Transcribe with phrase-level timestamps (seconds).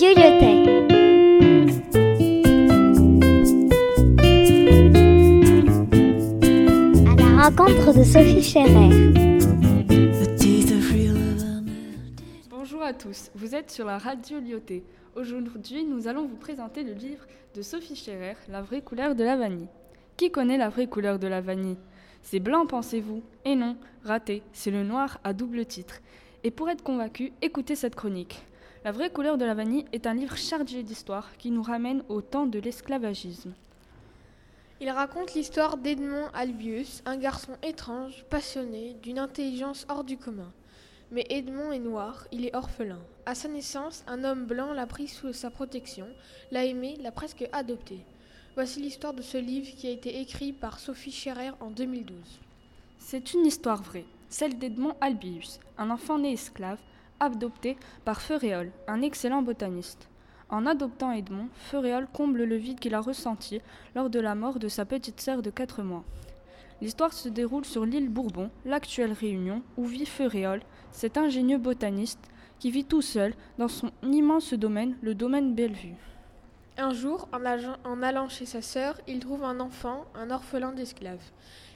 [0.00, 0.62] Radio Lyotet.
[7.04, 8.90] À la rencontre de Sophie Scherer.
[12.48, 14.84] Bonjour à tous, vous êtes sur la radio Lyoté.
[15.16, 17.26] Aujourd'hui, nous allons vous présenter le livre
[17.56, 19.66] de Sophie Scherer, La vraie couleur de la vanille.
[20.16, 21.78] Qui connaît la vraie couleur de la vanille?
[22.22, 23.24] C'est blanc, pensez-vous?
[23.44, 25.98] Et non, raté, c'est le noir à double titre.
[26.44, 28.44] Et pour être convaincu, écoutez cette chronique.
[28.84, 32.20] La vraie couleur de la vanille est un livre chargé d'histoire qui nous ramène au
[32.20, 33.52] temps de l'esclavagisme.
[34.80, 40.52] Il raconte l'histoire d'Edmond Albius, un garçon étrange, passionné, d'une intelligence hors du commun.
[41.10, 43.00] Mais Edmond est noir, il est orphelin.
[43.26, 46.06] À sa naissance, un homme blanc l'a pris sous sa protection,
[46.52, 47.98] l'a aimé, l'a presque adopté.
[48.54, 52.16] Voici l'histoire de ce livre qui a été écrit par Sophie Scherer en 2012.
[52.98, 56.78] C'est une histoire vraie, celle d'Edmond Albius, un enfant né esclave,
[57.20, 60.08] adopté par Féréol, un excellent botaniste.
[60.50, 63.60] En adoptant Edmond, Féréol comble le vide qu'il a ressenti
[63.94, 66.04] lors de la mort de sa petite sœur de 4 mois.
[66.80, 72.20] L'histoire se déroule sur l'île Bourbon, l'actuelle Réunion, où vit Féréol, cet ingénieux botaniste
[72.60, 75.94] qui vit tout seul dans son immense domaine, le domaine Bellevue.
[76.76, 80.72] Un jour, en, allant- en allant chez sa sœur, il trouve un enfant, un orphelin
[80.72, 81.22] d'esclaves.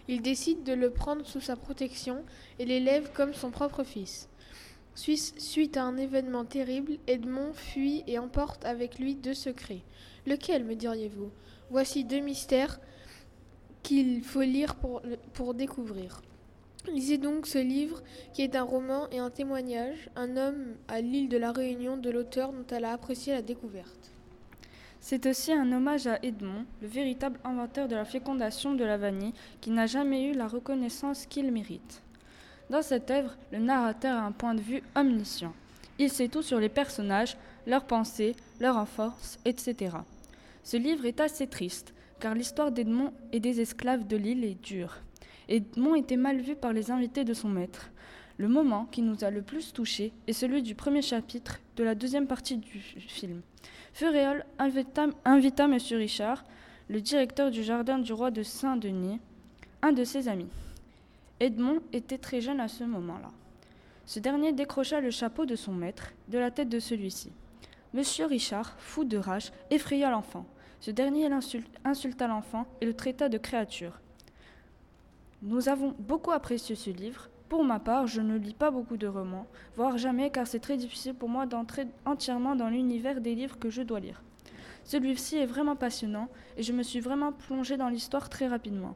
[0.08, 2.24] Il décide de le prendre sous sa protection
[2.58, 4.28] et l'élève comme son propre fils.
[4.94, 9.82] Suite à un événement terrible, Edmond fuit et emporte avec lui deux secrets.
[10.26, 11.30] Lequel, me diriez-vous?
[11.70, 12.78] Voici deux mystères
[13.82, 16.20] qu'il faut lire pour découvrir.
[16.88, 18.02] Lisez donc ce livre
[18.34, 22.10] qui est un roman et un témoignage, un homme à l'île de la Réunion de
[22.10, 24.10] l'auteur dont elle a apprécié la découverte.
[25.00, 29.32] C'est aussi un hommage à Edmond, le véritable inventeur de la fécondation de la vanille,
[29.60, 32.02] qui n'a jamais eu la reconnaissance qu'il mérite.
[32.70, 35.52] Dans cette œuvre, le narrateur a un point de vue omniscient.
[35.98, 39.96] Il sait tout sur les personnages, leurs pensées, leur enfance, etc.
[40.64, 44.96] Ce livre est assez triste, car l'histoire d'Edmond et des esclaves de l'île est dure.
[45.48, 47.90] Edmond était mal vu par les invités de son maître.
[48.38, 51.94] Le moment qui nous a le plus touché est celui du premier chapitre de la
[51.94, 53.42] deuxième partie du film.
[53.92, 55.78] Féréol invita, invita M.
[55.90, 56.44] Richard,
[56.88, 59.20] le directeur du jardin du roi de Saint-Denis,
[59.82, 60.48] un de ses amis.
[61.42, 63.28] Edmond était très jeune à ce moment-là.
[64.06, 67.32] Ce dernier décrocha le chapeau de son maître de la tête de celui-ci.
[67.94, 70.46] Monsieur Richard, fou de rage, effraya l'enfant.
[70.78, 71.28] Ce dernier
[71.84, 73.98] insulta l'enfant et le traita de créature.
[75.42, 77.28] Nous avons beaucoup apprécié ce livre.
[77.48, 80.76] Pour ma part, je ne lis pas beaucoup de romans, voire jamais, car c'est très
[80.76, 84.22] difficile pour moi d'entrer entièrement dans l'univers des livres que je dois lire.
[84.84, 88.94] Celui-ci est vraiment passionnant et je me suis vraiment plongée dans l'histoire très rapidement.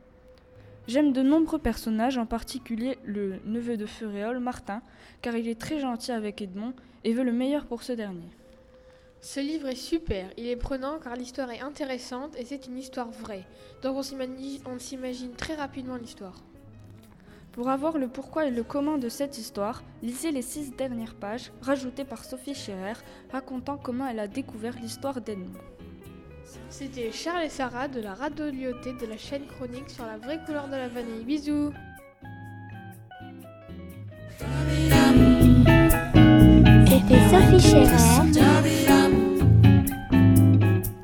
[0.89, 4.83] J'aime de nombreux personnages, en particulier le neveu de Féréol, Martin,
[5.21, 8.31] car il est très gentil avec Edmond et veut le meilleur pour ce dernier.
[9.21, 13.11] Ce livre est super, il est prenant car l'histoire est intéressante et c'est une histoire
[13.11, 13.45] vraie.
[13.83, 16.45] Donc on s'imagine, on s'imagine très rapidement l'histoire.
[17.51, 21.51] Pour avoir le pourquoi et le comment de cette histoire, lisez les six dernières pages
[21.63, 22.93] rajoutées par Sophie Scherer
[23.33, 25.59] racontant comment elle a découvert l'histoire d'Edmond.
[26.71, 30.39] C'était Charles et Sarah de la radio Lyoté de la chaîne chronique sur la vraie
[30.45, 31.25] couleur de la vanille.
[31.25, 31.73] Bisous
[36.87, 38.17] C'était Sophie Scherer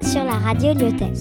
[0.03, 1.13] sur la radio Lyotet.